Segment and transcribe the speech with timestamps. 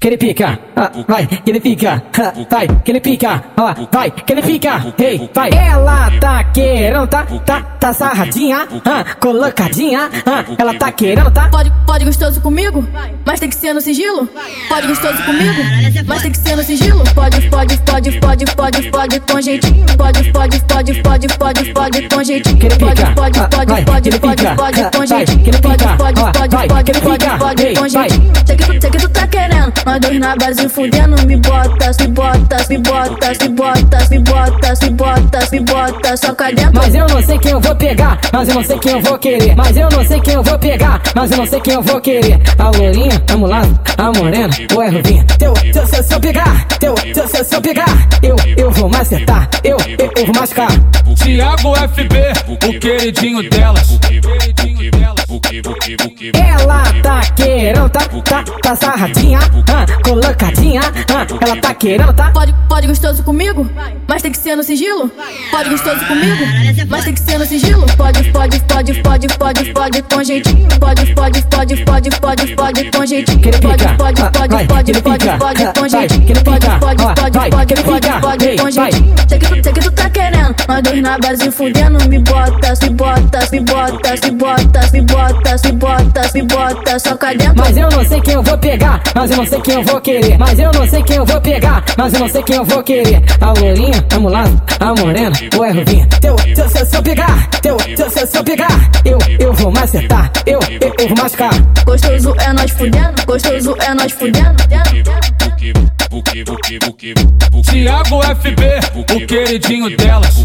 [0.00, 4.10] que ele pica, ah, vai, que ele pica, ah, vai, que ele pica, ah, vai,
[4.10, 5.50] que ele pica, ei, vai.
[5.50, 11.48] Ela tá querendo, tá, tá, tá sarradinha, ah, colocadinha, ah, ela tá querendo, tá.
[11.48, 12.86] Pode, pode gostoso comigo,
[13.26, 14.28] mas tem que ser no sigilo.
[14.68, 15.62] Pode gostoso comigo,
[16.06, 17.02] mas tem que ser no sigilo.
[17.14, 19.86] Pode, pode, pode, pode, pode, pode com jeitinho.
[19.96, 22.58] Pode, pode, pode, pode, pode, pode com jeitinho.
[22.58, 25.42] Que ele Pode, pode, ah, pode, pode, ele pode, pode ah, com jeitinho.
[25.42, 28.17] que ele Pode, pode, ah, pode, pode, pode, pode com jeitinho.
[29.88, 31.26] Nós dois na base fudendo.
[31.26, 36.34] Me bota, se bota, se bota, se bota, se bota, se bota, se bota, só
[36.34, 36.72] dentro.
[36.74, 39.18] Mas eu não sei quem eu vou pegar, mas eu não sei quem eu vou
[39.18, 39.56] querer.
[39.56, 42.00] Mas eu não sei quem eu vou pegar, mas eu não sei quem eu vou
[42.00, 42.38] querer.
[42.58, 45.24] A lourinha, a mulata, a morena, ou é ruvinha.
[45.38, 48.90] Teu, teu, se, se eu pegar, teu, teu, se, se eu pegar, eu, eu vou
[48.90, 50.68] macetar, eu, eu, eu vou machucar.
[51.24, 52.16] Thiago FB,
[52.48, 53.98] o queridinho delas.
[57.88, 62.30] Querendo, tá, tá, tá sarradinha, ah, colocadinha, ah, ela tá querendo, tá.
[62.30, 63.68] Pode, pode gostoso comigo,
[64.06, 65.10] mas tem que ser no sigilo.
[65.50, 66.44] Pode gostoso comigo,
[66.88, 67.86] mas tem que ser no sigilo.
[67.96, 70.68] Pode, pode, pode, pode, pode, pode com jeitinho.
[70.78, 73.40] Pode, pode, pode, pode, pode, pode com jeitinho.
[73.40, 74.22] Pode, pode, ah, pode,
[74.66, 76.44] pode, pode, pode ah, com vai, jeitinho.
[76.44, 79.14] Pode, pode, ah, pode, pode, pode, pode com jeitinho.
[80.82, 82.08] Dois na base fudendo.
[82.08, 87.14] Me bota, se bota, se bota, se bota, se bota, se bota, se bota, só
[87.14, 87.54] dentro.
[87.56, 90.00] Mas eu não sei quem eu vou pegar, mas eu não sei quem eu vou
[90.00, 90.38] querer.
[90.38, 92.82] Mas eu não sei quem eu vou pegar, mas eu não sei quem eu vou
[92.82, 93.22] querer.
[93.40, 96.06] A lourinha, a mulata, a morena, ou é ruvinha.
[96.20, 100.60] Teu, teu, se, eu pegar, teu, teu, se eu pegar, eu, eu vou macetar, eu,
[100.80, 101.52] eu, eu vou machucar.
[101.84, 104.56] Gostoso é nós fudendo, gostoso é nós fudendo.
[107.78, 110.44] Thiago FB, o queridinho delas.